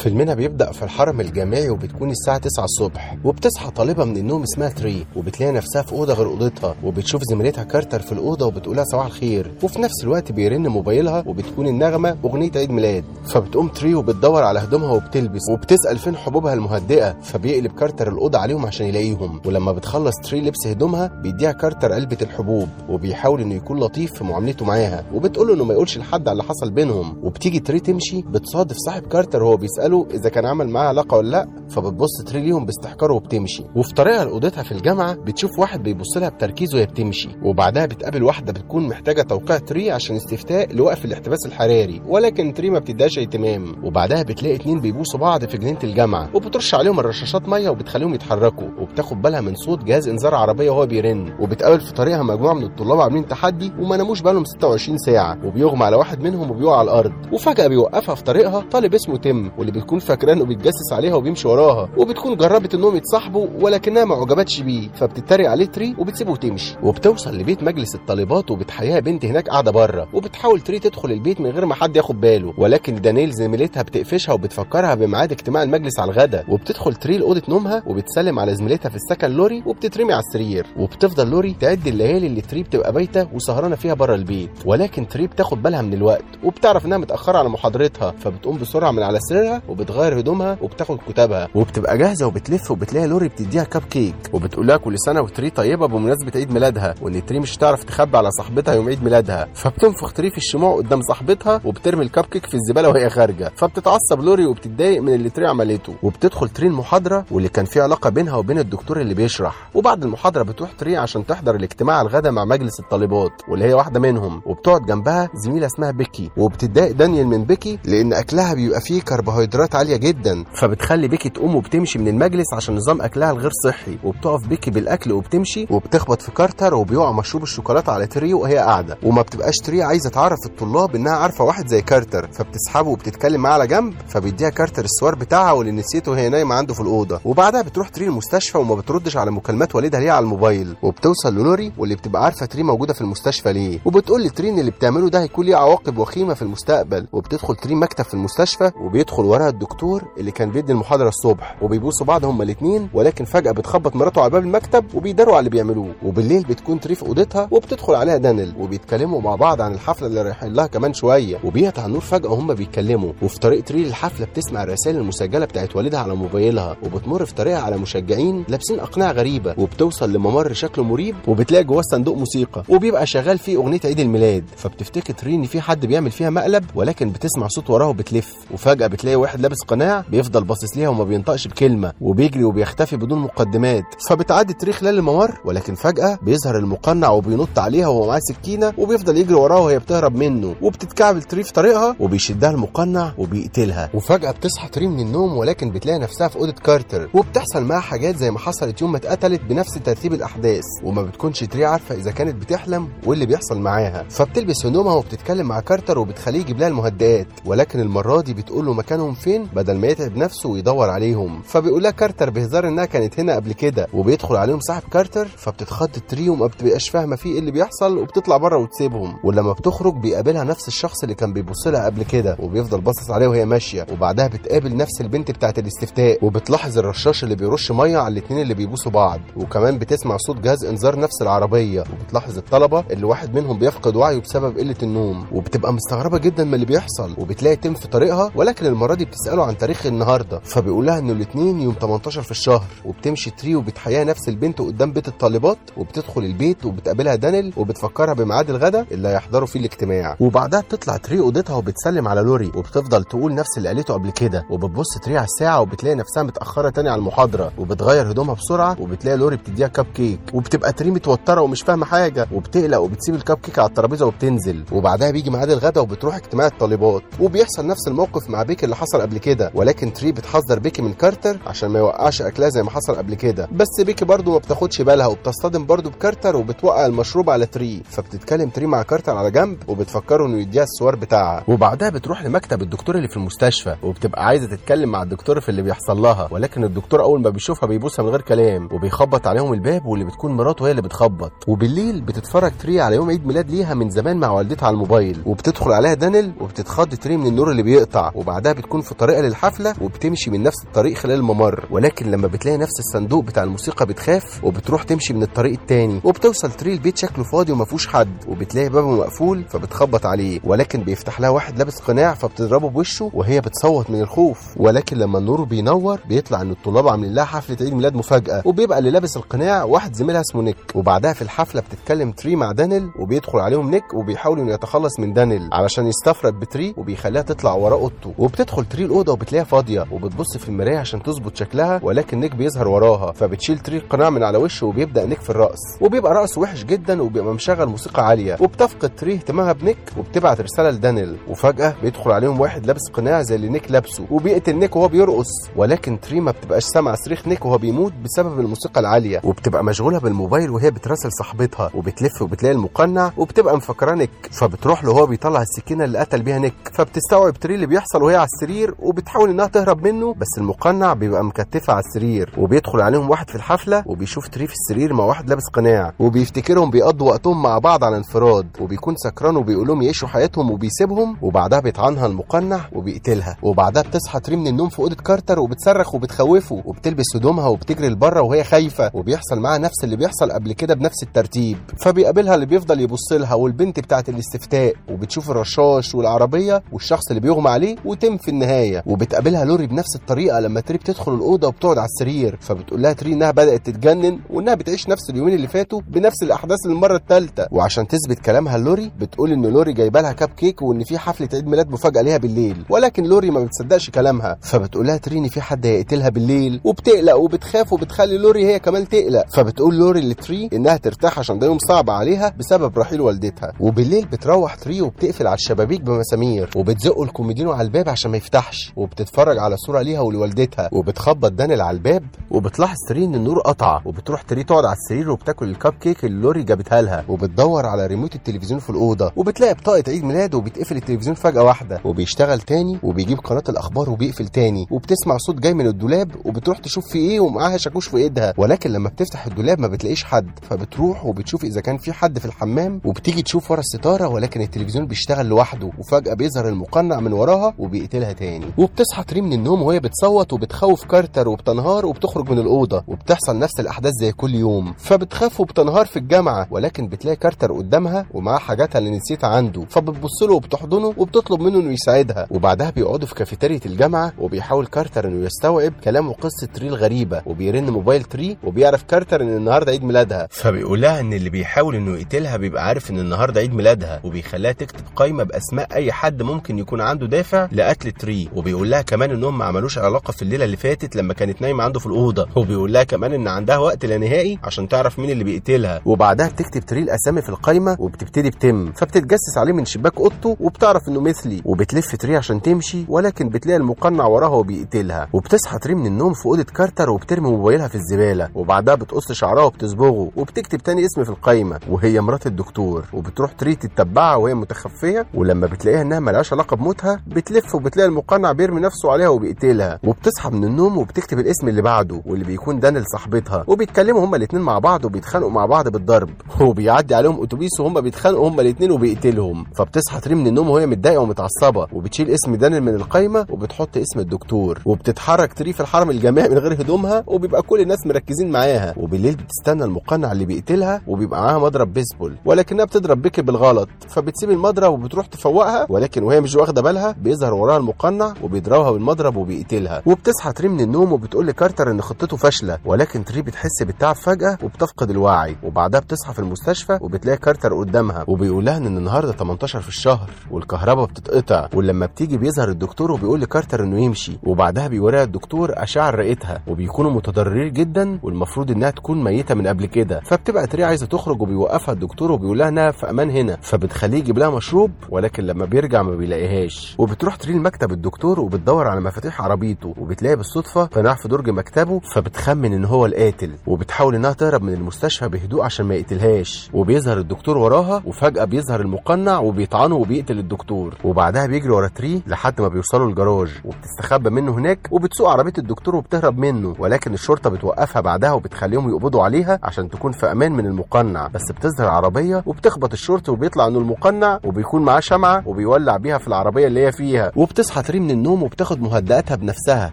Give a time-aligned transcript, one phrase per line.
[0.00, 5.06] فيلمنا بيبدأ في الحرم الجامعي وبتكون الساعة 9 الصبح وبتصحى طالبة من النوم اسمها تري
[5.16, 9.78] وبتلاقي نفسها في أوضة غير أوضتها وبتشوف زميلها كارتر في الأوضة وبتقولها صباح الخير وفي
[9.80, 13.04] نفس الوقت بيرن موبايلها وبتكون النغمة أغنية عيد ميلاد.
[13.24, 18.86] فبتقوم تري وبتدور على هدومها وبتلبس وبتسأل فين حبوبها المهدئة فبيقلب كارتر الأوضة عليهم عشان
[18.86, 19.40] يلاقيهم.
[19.46, 24.64] ولما بتخلص تري لبس هدومها بيديها كارتر علبة الحبوب وبيحاول إنه يكون لطيف في معاملته
[24.64, 27.18] معاها وبتقول إنه ما يقولش لحد على اللي حصل بينهم.
[27.22, 29.56] وبتيجي تري تمشي بتصادف صاحب كارتر وهو
[29.88, 33.64] بيسأله إذا كان عمل معاها علاقة ولا لأ فبتبص تري ليهم باستحقار وبتمشي.
[33.76, 37.28] وفي طريقها لأوضتها في الجامعة بتشوف واحد بيبص لها بتركيز وهي بتمشي.
[37.42, 42.78] وبعدها بتقابل واحدة بتكون محتاجة توقيع تري عشان استفتاء لوقف الاحتباس الحراري ولكن تري ما
[42.78, 43.84] بتديهاش اهتمام.
[43.84, 49.22] وبعدها بتلاقي اتنين بيبوسوا بعض في جنينة الجامعة وبترش عليهم الرشاشات مية وبتخليهم يتحركوا وبتاخد
[49.22, 51.32] بالها من صوت جهاز إنذار عربية وهو بيرن.
[51.40, 55.96] وبتقابل في طريقها مجموعة من الطلاب عاملين تحدي وما ناموش بقالهم 26 ساعة وبيغمى على
[55.96, 57.12] واحد منهم وبيقع على الأرض.
[57.32, 61.88] وفجأة بيوقفها في طريقها طالب اسمه تيم واللي بتكون فاكراه انه بيتجسس عليها وبيمشي وراها
[61.96, 66.76] وبتكون جربت إنهم يتصاحبوا ولكنها ما عجبتش بيه فبتتريق عليه تري وبتسيبه وتمشي.
[66.82, 71.66] وبتوصل لبيت مجلس الطالبات وبتحييها بنت هناك قاعدة بره وبتحاول تري تدخل البيت من غير
[71.66, 72.54] ما حد ياخد باله.
[72.58, 76.44] ولكن دانيل زميلتها بتقفشها وبتفكرها بميعاد اجتماع المجلس على الغدا.
[76.48, 80.66] وبتدخل تري لأوضة نومها وبتسلم على زميلتها في السكن لوري وبتترمي على السرير.
[80.76, 84.50] وبتفضل لوري تعد الليالي اللي تري بتبقى بايتة وسهرانة فيها بره البيت.
[84.64, 89.18] ولكن تري بتاخد بالها من الوقت وبتعرف إنها متأخرة على محاضرتها فبتقوم بسرعة من على
[89.20, 91.48] سريرها وبتغير هدومها وبتاخد كتابها.
[91.54, 96.32] وبتبقى جاهزة وبتلف وبتلاقي لوري بتديها كاب كيك وبتقول لها كل سنة وتري طيبة بمناسبة
[96.34, 99.48] عيد ميلادها وإن تري مش هتعرف تخبي على صاحبتها يوم عيد ميلادها.
[99.54, 103.52] فبتنفخ تري في الشموع قدام صاحبتها وبترمي الكاب كيك في الزبالة وهي خارجة.
[103.56, 105.94] فبتتعصب لوري وبتتضايق من اللي تري عملته.
[106.02, 109.70] وبتدخل تري المحاضرة واللي كان في علاقة بينها وبين الدكتور اللي بيشرح.
[109.74, 114.42] وبعد المحاضرة بتروح تري عشان تحضر الاجتماع الغدا مع مجلس الطالبات واللي هي واحدة منهم.
[114.46, 116.30] وبتقعد جنبها زميلة اسمها بيكي.
[116.36, 120.44] وبتتضايق دانيال من بيكي لأن أكلها بيبقى فيه كربوهيدرات عالية جدا.
[120.54, 123.98] فبتخلي بيكي تقوم وبتمشي من المجلس عشان نظام أكلها الغير صحي.
[124.04, 128.98] وبتقف بيكي بالأكل وبتمشي وبتخبط في كارتر وبيقع مشروب الشوكولاتة على تري وهي قاعدة.
[129.02, 132.28] وما بتبقاش تري عايزة تعرف الطلاب إنها عارفة واحد زي كارتر.
[132.32, 136.80] فبتسحبه وبتتكلم معاه على جنب فبيديها كارتر السوار بتاعها واللي نسيته وهي نايمة عنده في
[136.80, 137.20] الأوضة.
[137.24, 140.76] وبعدها بتروح تري المستشفى وما بتردش على مكالمات والدها ليها على الموبايل.
[140.82, 143.78] وبتوصل للوري واللي بتبقى عارفة تري موجودة في المستشفى ليه.
[143.84, 147.06] وبتقول لتري اللي بتعمله ده هيكون ليه عواقب وخيمة في المستقبل.
[147.12, 152.44] وبتدخل تري مكتب في المستشفى وبيدخل الدكتور اللي كان بيدي المحاضرة الصبح وبيبوسوا بعض هما
[152.44, 155.94] الاثنين ولكن فجأة بتخبط مراته على باب المكتب وبيداروا على اللي بيعملوه.
[156.02, 160.52] وبالليل بتكون تري في أوضتها وبتدخل عليها دانيل وبيتكلموا مع بعض عن الحفلة اللي رايحين
[160.52, 161.38] لها كمان شوية.
[161.44, 163.12] وبيقطع النور فجأة وهم بيتكلموا.
[163.22, 167.76] وفي طريق تري للحفله بتسمع الرسائل المسجلة بتاعت والدها على موبايلها وبتمر في طريقها على
[167.76, 173.56] مشجعين لابسين أقنعة غريبة وبتوصل لممر شكله مريب وبتلاقي جواه صندوق موسيقى وبيبقى شغال فيه
[173.56, 174.44] أغنية عيد الميلاد.
[174.56, 178.34] فبتفتكر ان في حد بيعمل فيها مقلب ولكن بتسمع صوت وراها وبتلف.
[178.54, 183.84] وفجأة بتلاقي واحد لابس قناع بيفضل باصص ليها وما بينطقش بكلمة وبيجري وبيختفي بدون مقدمات.
[184.08, 189.34] فبتعدي تري خلال الممر ولكن فجأة بيظهر المقنع وبينط عليها وهو معاه سكينة وبيفضل يجري
[189.34, 193.90] وراها وهي بتهرب منه وبتتكعبل تري في طريقها وبيشدها المقنع وبيقتلها.
[193.94, 197.08] وفجأة بتصحى تري من النوم ولكن بتلاقي نفسها في أوضة كارتر.
[197.14, 200.64] وبتحصل معاها حاجات زي ما حصلت يوم ما اتقتلت بنفس ترتيب الأحداث.
[200.84, 204.04] وما بتكونش تري عارفة إذا كانت بتحلم واللي بيحصل معاها.
[204.10, 207.26] فبتلبس هدومها وبتتكلم مع كارتر وبتخليه يجيب لها المهدئات.
[207.46, 211.42] ولكن المرة دي بتقول له مكانهم فين؟ بدل ما يتعب نفسه ويدور عليهم.
[211.42, 216.28] فبيقول لها كارتر بهزار إنها كانت هنا قبل كده وبيدخل عليهم صاحب كارتر فبتتخض تري
[216.28, 219.16] وما بتبقاش فاهمة فيه إيه اللي بيحصل وبتطلع بره وتسيبهم.
[219.24, 223.44] ولما بتخرج بيقابلها نفس الشخص اللي كان بيبص لها قبل كده وبيفضل باصص عليها وهي
[223.44, 223.86] ماشية.
[223.92, 228.92] وبعدها بتقابل نفس البنت بتاعه الاستفتاء وبتلاحظ الرشاش اللي بيرش مية على الاثنين اللي بيبوسوا
[228.92, 229.20] بعض.
[229.36, 231.80] وكمان بتسمع صوت جهاز إنذار نفس العربية.
[231.80, 235.26] وبتلاحظ الطلبة اللي واحد منهم بيفقد وعيه بسبب قلة النوم.
[235.32, 237.14] وبتبقى مستغربة جدا من اللي بيحصل.
[237.18, 241.60] وبتلاقي تيم في طريقها ولكن المرة دي بتسأله عن تاريخ النهارده فبيقول لها إنه الاثنين
[241.60, 247.14] يوم 18 في الشهر وبتمشي تري وبتحييها نفس البنت قدام بيت الطالبات وبتدخل البيت وبتقابلها
[247.14, 250.16] دانيل وبتفكرها بميعاد الغدا اللي هيحضروا فيه الاجتماع.
[250.20, 254.98] وبعدها بتطلع تري أوضتها وبتسلم على لوري وبتفضل تقول نفس اللي قالته قبل كده وبتبص
[255.04, 259.68] تري على الساعة وبتلاقي نفسها متأخرة تاني على المحاضرة وبتغير هدومها بسرعة وبتلاقي لوري بتديها
[259.68, 264.64] كاب كيك وبتبقى تري متوترة ومش فاهمة حاجة وبتقلق وبتسيب الكاب كيك على الترابيزة وبتنزل.
[264.72, 267.02] وبعدها بيجي ميعاد الغدا وبتروح اجتماع الطالبات.
[267.20, 271.38] وبيحصل نفس الموقف مع بيكي اللي حصل قبل كده ولكن تري بتحذر بيكي من كارتر
[271.46, 273.48] عشان ما يوقعش اكلها زي ما حصل قبل كده.
[273.52, 277.82] بس بيكي برضه ما بتاخدش بالها وبتصطدم برضه بكارتر وبتوقع المشروب على تري.
[277.90, 281.44] فبتتكلم تري مع كارتر على جنب وبتفكره إنه يديها السوار بتاعها.
[281.48, 286.02] وبعدها بتروح لمكتب الدكتور اللي في المستشفى وبتبقى عايزة تتكلم مع الدكتور في اللي بيحصل
[286.02, 290.32] لها ولكن الدكتور أول ما بيشوفها بيبوسها من غير كلام وبيخبط عليهم الباب واللي بتكون
[290.36, 291.32] مراته هي اللي بتخبط.
[291.48, 295.18] وبالليل بتتفرج تري على يوم عيد ميلاد ليها من زمان مع والدتها على الموبايل.
[295.26, 298.10] وبتدخل عليها دانيل وبتتخض تري من النور اللي بيقطع.
[298.14, 301.64] وبعدها بتكون في طريقها للحفلة وبتمشي من نفس الطريق خلال الممر.
[301.70, 306.72] ولكن لما بتلاقي نفس الصندوق بتاع الموسيقى بتخاف وبتروح تمشي من الطريق التاني وبتوصل تري
[306.72, 310.40] البيت شكله فاضي وما فيهوش حد وبتلاقي بابه مقفول فبتخبط عليه.
[310.44, 314.38] ولكن بيفتح لها واحد لابس قناع فبتضربه بوشه وهي بتصوت من الخوف.
[314.56, 318.90] ولكن لما النور بينور بيطلع إن الطلاب عاملين لها حفلة عيد ميلاد مفاجأة وبيبقى اللي
[318.90, 320.56] لابس القناع واحد زميلها اسمه نيك.
[320.74, 325.48] وبعدها في الحفلة بتتكلم تري مع دانيل وبيدخل عليهم نيك وبيحاول إنه يتخلص من دانيل
[325.52, 328.14] علشان يستفرد بتري وبيخليها تطلع وراه أوضته.
[328.18, 333.12] وبتدخل تري الأوضة وبتلاقيها فاضية وبتبص في المراية عشان تظبط شكلها ولكن نيك بيظهر وراها
[333.12, 337.34] فبتشيل تري القناع من على وشه وبيبدأ نيك في الرقص وبيبقى رقص وحش جدا وبيبقى
[337.34, 338.36] مشغل موسيقى عالية.
[338.40, 343.48] وبتفقد تري اهتمامها بنيك وبتبعت رسالة لدانيل وفجأة بيدخل عليهم واحد لابس قناع زي اللي
[343.48, 344.04] نيك لابسه.
[344.10, 345.28] وبيقتل نيك وهو بيرقص.
[345.56, 349.20] ولكن تري ما بتبقاش سامعة صريخ نيك وهو بيموت بسبب الموسيقى العالية.
[349.24, 351.70] وبتبقى مشغولة بالموبايل وهي بتراسل صاحبتها.
[351.74, 354.10] وبتلف وبتلاقي المقنع وبتبقى مفكراه نيك.
[354.30, 356.54] فبتروح له وهو بيطلع السكينة اللي قتل بيها نيك.
[356.72, 358.67] فبتستوعب تري اللي بيحصل وهي على السرير.
[358.78, 363.82] وبتحاول إنها تهرب منه بس المقنع بيبقى مكتفها على السرير وبيدخل عليهم واحد في الحفلة
[363.86, 368.46] وبيشوف تري في السرير مع واحد لابس قناع وبيفتكرهم بيقضوا وقتهم مع بعض على انفراد
[368.60, 374.46] وبيكون سكران وبيقول لهم يعيشوا حياتهم وبيسيبهم وبعدها بيطعنها المقنع وبيقتلها وبعدها بتصحى تري من
[374.46, 379.84] النوم في أوضة كارتر وبتصرخ وبتخوفه وبتلبس هدومها وبتجري لبره وهي خايفة وبيحصل معاها نفس
[379.84, 381.58] اللي بيحصل قبل كده بنفس الترتيب.
[381.84, 387.76] فبيقابلها اللي بيفضل يبص لها والبنت بتاعة الاستفتاء وبتشوف الرشاش والعربية والشخص اللي بيغمى عليه
[387.84, 388.48] وتيم في النهاية.
[388.86, 393.30] وبتقابلها لوري بنفس الطريقة لما تري بتدخل الأوضة وبتقعد على السرير فبتقول لها تري إنها
[393.30, 398.58] بدأت تتجنن وإنها بتعيش نفس اليومين اللي فاتوا بنفس الأحداث المرة الثالثه وعشان تثبت كلامها
[398.58, 402.16] لوري بتقول إن لوري جايبة لها كاب كيك وإن في حفلة عيد ميلاد مفاجأة ليها
[402.16, 402.64] بالليل.
[402.70, 407.72] ولكن لوري ما بتصدقش كلامها فبتقول لها تري إن في حد هيقتلها بالليل وبتقلق وبتخاف
[407.72, 409.24] وبتخلي لوري هي كمان تقلق.
[409.34, 413.52] فبتقول لوري لتري إنها ترتاح عشان ده يوم صعب عليها بسبب رحيل والدتها.
[413.60, 419.38] وبالليل بتروح تري وبتقفل على الشبابيك بمسامير وبتزق الكوميدينو على الباب عشان ما يفتحش وبتتفرج
[419.38, 420.68] على صورة ليها ولوالدتها.
[420.72, 422.04] وبتخبط دانيل على الباب.
[422.30, 423.80] وبتلاحظ تري إن النور قطع.
[423.84, 427.04] وبتروح تري تقعد على السرير وبتاكل الكاب كيك اللي لوري جابتها لها.
[427.08, 429.12] وبتدور على ريموت التلفزيون في الأوضة.
[429.16, 431.80] وبتلاقي بطاقة عيد ميلاد وبتقفل التلفزيون فجأة واحدة.
[431.84, 434.66] وبيشتغل تاني وبيجيب قناة الأخبار وبيقفل تاني.
[434.70, 436.10] وبتسمع صوت جاي من الدولاب.
[436.24, 438.34] وبتروح تشوف في إيه ومعاها شاكوش في إيدها.
[438.36, 440.30] ولكن لما بتفتح الدولاب ما بتلاقيش حد.
[440.42, 442.80] فبتروح وبتشوف إذا كان في حد في الحمام.
[442.84, 444.08] وبتيجي تشوف ورا الستارة.
[444.08, 445.70] ولكن التلفزيون بيشتغل لوحده.
[445.78, 448.37] وفجأة بيظهر المقنع من وراها وبيقتلها تاني.
[448.58, 453.92] وبتصحى تري من النوم وهي بتصوت وبتخوف كارتر وبتنهار وبتخرج من الأوضة وبتحصل نفس الأحداث
[454.00, 454.74] زي كل يوم.
[454.78, 459.64] فبتخاف وبتنهار في الجامعة ولكن بتلاقي كارتر قدامها ومعاه حاجاتها اللي نسيتها عنده.
[459.70, 462.26] فبتبص له وبتحضنه وبتطلب منه إنه يساعدها.
[462.30, 468.02] وبعدها بيقعدوا في كافيتيريا الجامعة وبيحاول كارتر إنه يستوعب كلام وقصة تري الغريبه وبيرن موبايل
[468.04, 470.28] تري وبيعرف كارتر إن النهارده عيد ميلادها.
[470.30, 474.00] فبيقول لها إن اللي بيحاول إنه يقتلها بيبقى عارف إن النهارده عيد ميلادها.
[474.04, 478.27] وبيخليها تكتب قائمه بأسماء أي حد ممكن يكون عنده دافع لقتل تري.
[478.36, 481.80] وبيقول لها كمان إنهم ما عملوش علاقة في الليلة اللي فاتت لما كانت نايمة عنده
[481.80, 482.28] في الأوضة.
[482.36, 485.80] وبيقول لها كمان إن عندها وقت لا نهائي عشان تعرف مين اللي بيقتلها.
[485.84, 488.72] وبعدها بتكتب تري الاسامي في القائمه وبتبتدي بتيم.
[488.72, 491.42] فبتتجسس عليه من شباك أوضته وبتعرف إنه مثلي.
[491.44, 496.42] وبتلف تري عشان تمشي ولكن بتلاقي المقنع وراها وبيقتلها وبتصحى تري من النوم في أوضة
[496.42, 498.28] كارتر وبترمي موبايلها في الزبالة.
[498.34, 500.10] وبعدها بتقص شعرها وبتصبغه.
[500.16, 502.84] وبتكتب تاني اسم في القائمه وهي مرات الدكتور.
[502.92, 505.06] وبتروح تري تتبعها وهي متخفية.
[505.14, 510.44] ولما بتلاقيها إنها ملهاش علاقة بموتها بتلف وبتلاقي المقنع بيرمي نفسه عليها وبيقتلها وبتصحى من
[510.44, 515.30] النوم وبتكتب الاسم اللي بعده واللي بيكون دانيل صاحبتها وبيتكلموا هما الاثنين مع بعض وبيتخانقوا
[515.30, 520.50] مع بعض بالضرب وبيعدي عليهم أتوبيس وهما بيتخانقوا هما الاثنين وبيقتلهم فبتصحى تري من النوم
[520.50, 525.90] وهي متضايقة ومتعصبة وبتشيل اسم دانيل من القايمة وبتحط اسم الدكتور وبتتحرك تري في الحرم
[525.90, 531.20] الجامعي من غير هدومها وبيبقى كل الناس مركزين معاها وبالليل بتستنى المقنع اللي بيقتلها وبيبقى
[531.22, 536.62] معاها مضرب بيسبول ولكنها بتضرب بيكي بالغلط فبتسيب المضرب وبتروح تفوقها ولكن وهي مش واخدة
[536.62, 539.82] بالها بيظهر وراها المقنع وبيضربها بالمضرب وبيقتلها.
[539.86, 542.58] وبتصحى تري من النوم وبتقول لكارتر إن خطته فاشلة.
[542.64, 545.36] ولكن تري بتحس بالتعب فجأة وبتفقد الوعي.
[545.42, 548.04] وبعدها بتصحى في المستشفى وبتلاقي كارتر قدامها.
[548.08, 551.48] وبيقول لها إن النهارده 18 في الشهر والكهرباء بتتقطع.
[551.54, 554.18] ولما بتيجي بيظهر الدكتور وبيقول لكارتر إنه يمشي.
[554.22, 560.00] وبعدها بيوريها الدكتور أشعة رئتها وبيكونوا متضررين جدا والمفروض إنها تكون ميتة من قبل كده.
[560.04, 563.38] فبتبقى تري عايزة تخرج وبيوقفها الدكتور وبيقول لها إنها في أمان هنا.
[563.42, 564.70] فبتخليه يجيب لها مشروب.
[564.90, 566.74] ولكن لما بيرجع ما بيلاقيهاش.
[566.78, 572.52] وبتروح تري لمكتب الدكتور وبتدور على مفاتيح عربيته وبتلاقي بالصدفة قناع في درج مكتبه فبتخمن
[572.52, 576.50] إن هو القاتل وبتحاول إنها تهرب من المستشفى بهدوء عشان ما يقتلهاش.
[576.54, 580.74] وبيظهر الدكتور وراها وفجأة بيظهر المقنع وبيطعنه وبيقتل الدكتور.
[580.84, 583.30] وبعدها بيجري ورا تري لحد ما بيوصلوا الجراج.
[583.44, 586.54] وبتستخبى منه هناك وبتسوق عربية الدكتور وبتهرب منه.
[586.58, 591.06] ولكن الشرطة بتوقفها بعدها وبتخليهم يقبضوا عليها عشان تكون في أمان من المقنع.
[591.06, 596.46] بس بتظهر عربية وبتخبط الشرطي وبيطلع إنه المقنع وبيكون معاه شمعة وبيولع بيها في العربية
[596.46, 597.12] اللي هي فيها.
[597.16, 599.72] وبتصحى تري تري من النوم وبتاخد مهدئاتها بنفسها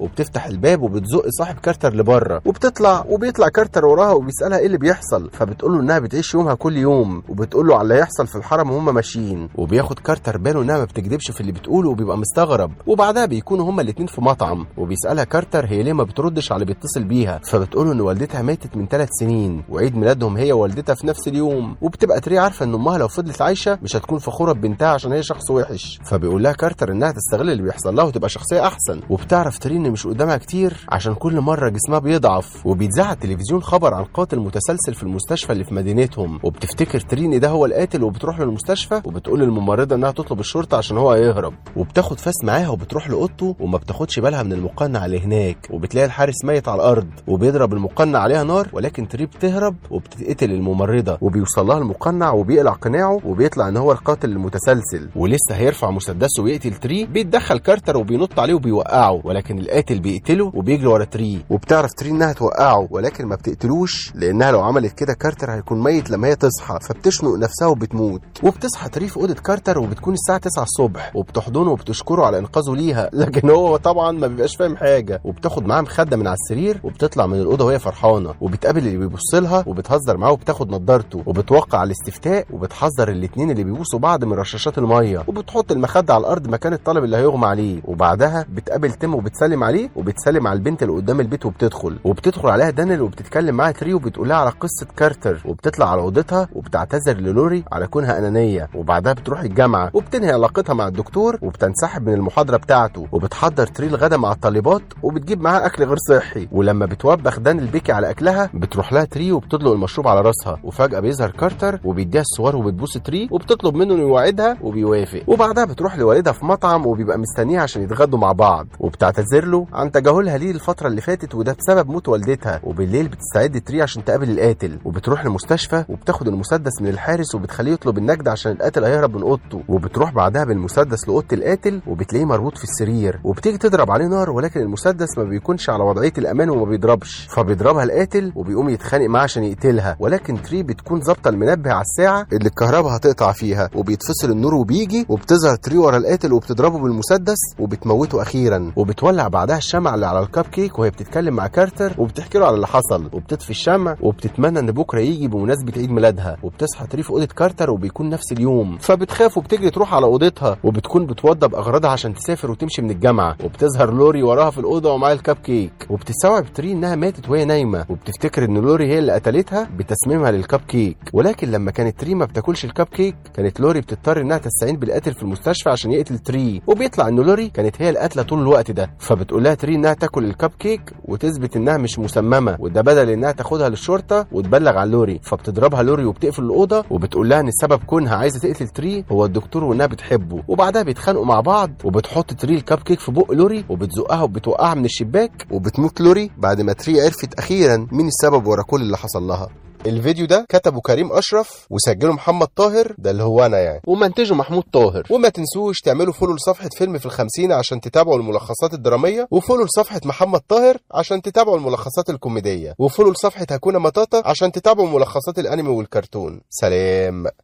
[0.00, 2.42] وبتفتح الباب وبتزق صاحب كارتر لبره.
[2.44, 5.30] وبتطلع وبيطلع كارتر وراها وبيسألها إيه اللي بيحصل.
[5.32, 8.94] فبتقول له إنها بتعيش يومها كل يوم وبتقول له على اللي هيحصل في الحرم وهم
[8.94, 9.48] ماشيين.
[9.54, 12.72] وبياخد كارتر باله إنها ما بتكذبش في اللي بتقوله وبيبقى مستغرب.
[12.86, 17.04] وبعدها بيكونوا هما الاتنين في مطعم وبيسألها كارتر هي ليه ما بتردش على اللي بيتصل
[17.04, 17.40] بيها.
[17.42, 21.76] فبتقول إن والدتها ماتت من ثلاث سنين وعيد ميلادهم هي ووالدتها في نفس اليوم.
[21.82, 25.50] وبتبقى تري عارفة إن أمها لو فضلت عايشة مش هتكون فخورة ببنتها عشان هي شخص
[25.50, 26.00] وحش.
[26.04, 29.00] فبيقول لها كارتر إنها تستغل اللي بيحصل لها وتبقى شخصية أحسن.
[29.10, 32.66] وبتعرف تري ان مش قدامها كتير عشان كل مرة جسمها بيضعف.
[32.66, 36.40] وبيتذاع على التلفزيون خبر عن قاتل متسلسل في المستشفى اللي في مدينتهم.
[36.42, 41.10] وبتفتكر تري ان ده هو القاتل وبتروح للمستشفى وبتقول للممرضة إنها تطلب الشرطة عشان هو
[41.12, 45.66] هيهرب وبتاخد فاس معاها وبتروح لأوضته وما بتاخدش بالها من المقنع اللي هناك.
[45.70, 51.18] وبتلاقي الحارس ميت على الأرض وبيضرب المقنع عليها نار ولكن تري بتهرب وبتتقتل الممرضة.
[51.20, 55.08] وبيوصل لها المقنع وبيقلع قناعه وبيطلع إن هو القاتل المتسلسل.
[55.16, 61.04] ولسه هيرفع مسدسه ويقتل تري بيتدخل كارتر وبينط عليه وبيوقعه ولكن القاتل بيقتله وبيجري ورا
[61.04, 61.44] تري.
[61.50, 66.28] وبتعرف تري إنها توقعه ولكن ما بتقتلوش لأنها لو عملت كده كارتر هيكون ميت لما
[66.28, 68.20] هي تصحى فبتشنق نفسها وبتموت.
[68.42, 73.10] وبتصحى تري في أوضة كارتر وبتكون الساعة 9 الصبح وبتحضنه وبتشكره على إنقاذه ليها.
[73.20, 75.20] لكن هو طبعا ما بيبقاش فاهم حاجة.
[75.24, 78.34] وبتاخد معاه مخدة من على السرير وبتطلع من الأوضة وهي فرحانة.
[78.40, 81.22] وبتقابل اللي بيبص لها وبتهزر معاه وبتاخد نضارته.
[81.26, 85.24] وبتوقع الاستفتاء وبتحذر الاثنين اللي بيبوسوا بعض من رشاشات المية.
[85.26, 87.69] وبتحط المخدة على الأرض مكان الطالب اللي هيغمى عليه.
[87.84, 91.98] وبعدها بتقابل تيم وبتسلم عليه وبتسلم على البنت اللي قدام البيت وبتدخل.
[92.04, 97.16] وبتدخل عليها دانيل وبتتكلم معاها تري وبتقول لها على قصة كارتر وبتطلع على أوضتها وبتعتذر
[97.16, 98.68] للوري على كونها أنانية.
[98.74, 103.06] وبعدها بتروح الجامعة وبتنهي علاقتها مع الدكتور وبتنسحب من المحاضرة بتاعته.
[103.12, 106.48] وبتحضر تري الغدا مع الطالبات وبتجيب معاها أكل غير صحي.
[106.52, 110.58] ولما بتوبخ دانيل بيكي على أكلها بتروح لها تري وبتدلق المشروب على راسها.
[110.64, 115.22] وفجأة بيظهر كارتر وبيديها الصور وبتبوس تري وبتطلب منه إنه يوعدها وبيوافق.
[115.26, 118.66] وبعدها بتروح لوالدها في مطعم وبيبقى مستنيها عشان يتغدوا مع بعض.
[118.80, 122.60] وبتعتذر له عن تجاهلها ليه الفترة اللي فاتت وده بسبب موت والدتها.
[122.64, 124.78] وبالليل بتستعد تري عشان تقابل القاتل.
[124.84, 129.62] وبتروح المستشفى وبتاخد المسدس من الحارس وبتخليه يطلب النجدة عشان القاتل هيهرب من أوضته.
[129.68, 133.20] وبتروح بعدها بالمسدس لأوضة القاتل وبتلاقيه مربوط في السرير.
[133.24, 137.28] وبتيجي تضرب عليه نار ولكن المسدس ما بيكونش على وضعية الأمان وما بيضربش.
[137.30, 139.96] فبيضربها القاتل وبيقوم يتخانق معاه عشان يقتلها.
[140.00, 143.70] ولكن تري بتكون ظابطة المنبه على الساعة اللي الكهرباء هتقطع فيها.
[143.74, 147.38] وبيتفصل النور وبيجي وبتظهر تري ورا القاتل وبتضربه بالمسدس.
[147.58, 148.72] وبتموته أخيرا.
[148.76, 152.66] وبتولع بعدها الشمع اللي على الكب كيك وهي بتتكلم مع كارتر وبتحكي له على اللي
[152.66, 153.04] حصل.
[153.12, 156.36] وبتطفي الشمع وبتتمنى إن بكرة يجي بمناسبة عيد ميلادها.
[156.42, 158.78] وبتصحى تري في أوضة كارتر وبيكون نفس اليوم.
[158.78, 160.56] فبتخاف وبتجري تروح على أوضتها.
[160.64, 163.36] وبتكون بتوضب أغراضها عشان تسافر وتمشي من الجامعة.
[163.44, 165.86] وبتظهر لوري وراها في الأوضة ومعاها الكب كيك.
[165.90, 167.86] وبتستوعب تري إنها ماتت وهي نايمة.
[167.88, 170.96] وبتفتكر إن لوري هي اللي قتلتها بتسميمها للكب كيك.
[171.12, 175.22] ولكن لما كانت تري ما بتاكلش الكب كيك كانت لوري بتضطر إنها تستعين بالقاتل في
[175.22, 178.90] المستشفى عشان يقتل تري وبيطلع إن لوري كانت هي القاتله طول الوقت ده.
[178.98, 183.68] فبتقول لها تري إنها تاكل الكب كيك وتثبت إنها مش مسممة وده بدل إنها تاخدها
[183.68, 188.68] للشرطة وتبلغ عن لوري فبتضربها لوري وبتقفل الأوضة وبتقول لها إن السبب كونها عايزة تقتل
[188.68, 190.42] تري هو الدكتور وإنها بتحبه.
[190.48, 195.46] وبعدها بيتخانقوا مع بعض وبتحط تري الكب كيك في بق لوري وبتزقها وبتوقعها من الشباك
[195.50, 199.48] وبتموت لوري بعد ما تري عرفت أخيرا مين السبب ورا كل اللي حصل لها.
[199.86, 203.80] الفيديو ده كتبه كريم أشرف وسجله محمد طاهر ده اللي هو أنا يعني.
[203.86, 205.06] ومنتجه محمود طاهر.
[205.10, 210.00] وما تنسوش تعملوا follow لصفحة فيلم في الخمسين عشان تتابعوا الملخصات الدرامية و follow لصفحة
[210.04, 215.68] محمد طاهر عشان تتابعوا الملخصات الكوميدية و follow لصفحة هكونا مطاطا عشان تتابعوا ملخصات الأنمي
[215.68, 216.40] والكرتون.
[216.50, 217.26] سلام.